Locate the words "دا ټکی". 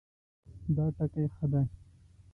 0.75-1.25